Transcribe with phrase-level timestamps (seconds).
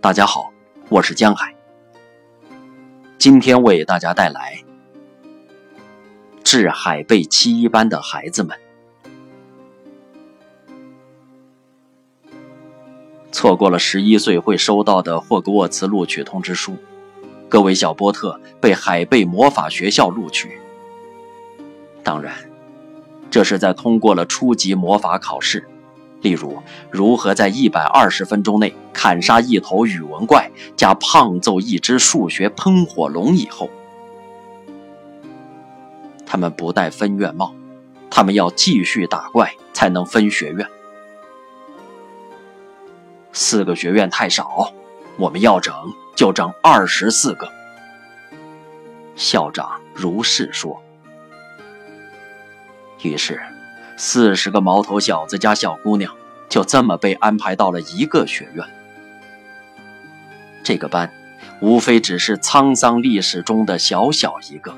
[0.00, 0.52] 大家好，
[0.88, 1.54] 我是江海。
[3.18, 4.62] 今天为大家带来
[6.44, 8.56] 《致海贝七一班的孩子们》。
[13.32, 16.76] 错过了十一岁会收到的霍格沃茨录取通知书，
[17.48, 20.60] 各位小波特被海贝魔法学校录取。
[22.04, 22.34] 当然，
[23.30, 25.68] 这是在通过了初级魔法考试。
[26.26, 33.70] 例如，如何在一百二十分钟内砍杀一头宇文怪，加胖揍一只数学喷火龙以后，
[36.26, 37.54] 他们不戴分院帽，
[38.10, 40.68] 他们要继续打怪才能分学院。
[43.32, 44.72] 四个学院太少，
[45.18, 45.72] 我们要整
[46.16, 47.48] 就整二十四个。
[49.14, 50.82] 校长如是说。
[53.00, 53.40] 于是。
[53.96, 56.14] 四十个毛头小子加小姑娘，
[56.48, 58.66] 就这么被安排到了一个学院。
[60.62, 61.10] 这个班，
[61.60, 64.74] 无非只是沧桑历史中的小小一个。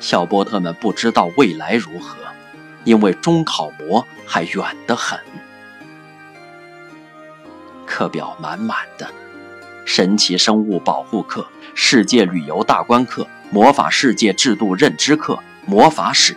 [0.00, 2.16] 小波特们不知道未来如何，
[2.84, 5.18] 因为中考模还远得很。
[7.86, 9.06] 课表满满的，
[9.84, 16.34] 神奇生物保护课、世界旅游大观课、魔法世界制度认知课、魔法史。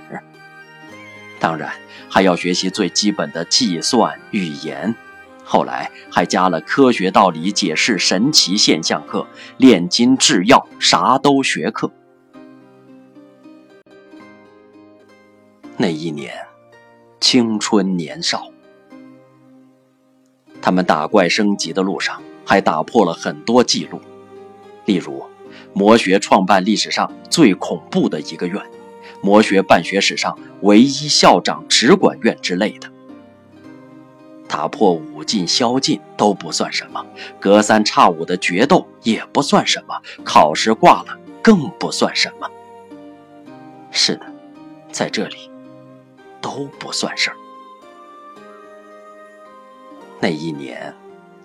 [1.43, 1.73] 当然，
[2.09, 4.95] 还要学习最基本的计算、语言。
[5.43, 9.27] 后来还加了科学道理解释神奇现象课、
[9.57, 11.91] 炼金制药啥都学课。
[15.75, 16.33] 那一年，
[17.19, 18.47] 青春年少，
[20.61, 23.99] 他们打怪升级的路上还打破了很多记录，
[24.85, 25.21] 例如
[25.73, 28.63] 魔学创办历史上最恐怖的一个院。
[29.23, 32.91] 魔学办学史上唯一校长直管院之类的，
[34.49, 37.05] 打破五禁宵禁都不算什么，
[37.39, 42.51] 隔三差五的决斗也不算什么，考试挂了更不算什么。
[43.91, 44.25] 是的，
[44.91, 45.49] 在这里
[46.41, 47.37] 都不算事儿。
[50.19, 50.93] 那一年，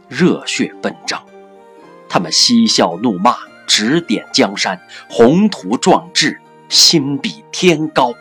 [0.09, 1.25] 热血奔张，
[2.09, 3.37] 他们嬉笑怒骂，
[3.69, 6.41] 指点江山，宏图壮志。
[6.69, 8.13] 心比天高，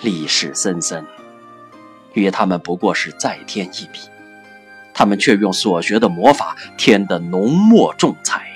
[0.00, 1.04] 历史森森，
[2.14, 4.00] 与他们不过是再添一笔，
[4.94, 8.46] 他们却用所学的魔法添得浓墨重彩。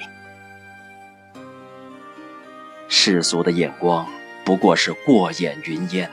[2.88, 4.06] 世俗的眼光
[4.42, 6.10] 不过是过眼云烟，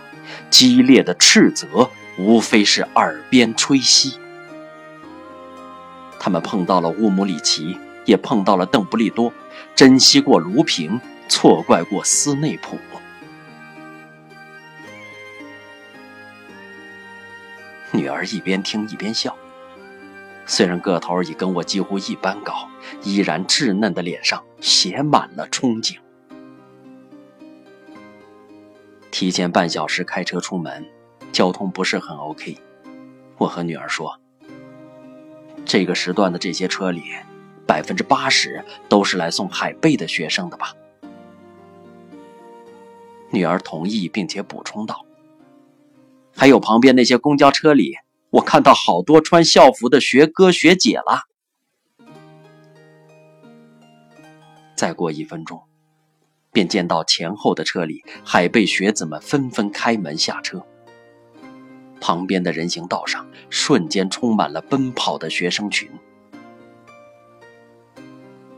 [0.50, 4.20] 激烈的斥责无非是耳边吹息。
[6.20, 9.32] 他们碰到了乌姆里奇，也碰到了邓布利多。
[9.76, 12.78] 珍惜过卢平，错怪过斯内普。
[17.92, 19.36] 女儿一边听一边笑，
[20.46, 22.68] 虽然个头已跟我几乎一般高，
[23.04, 25.98] 依然稚嫩的脸上写满了憧憬。
[29.12, 30.86] 提前半小时开车出门，
[31.32, 32.58] 交通不是很 OK。
[33.38, 34.20] 我和女儿说
[35.66, 37.04] ：“这个时段的这些车里。”
[37.66, 40.74] 百分之八十都是来送海贝的学生的吧？
[43.32, 45.06] 女儿同意，并且补充道
[46.38, 47.96] ：“还有旁边那些公交车里，
[48.30, 51.24] 我看到好多穿校服的学哥学姐了。”
[54.76, 55.64] 再过一分钟，
[56.52, 60.64] 便见到前后的车里，海贝学子们纷纷开门下车，
[62.02, 65.90] 旁边的人行道上瞬间充满了奔跑的学生群。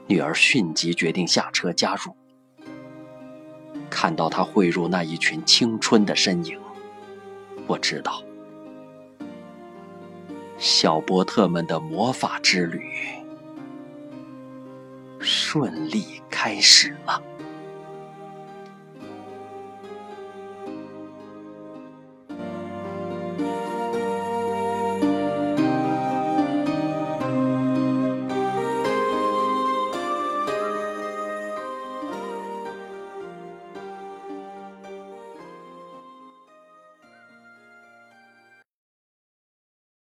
[0.07, 2.16] 女儿迅即决定下车加入。
[3.89, 6.59] 看到她汇入那一群青春的身影，
[7.66, 8.21] 我知道，
[10.57, 12.91] 小波特们的魔法之旅
[15.19, 17.21] 顺利开始了。